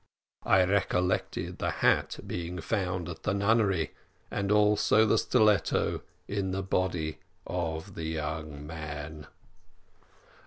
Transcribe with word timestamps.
I 0.47 0.63
recollected 0.63 1.59
the 1.59 1.69
hat 1.69 2.17
being 2.25 2.59
found 2.59 3.07
at 3.07 3.21
the 3.21 3.35
nunnery, 3.35 3.91
and 4.31 4.51
also 4.51 5.05
the 5.05 5.19
stiletto 5.19 6.01
in 6.27 6.49
the 6.49 6.63
body 6.63 7.19
of 7.45 7.93
the 7.93 8.05
young 8.05 8.65
man. 8.65 9.27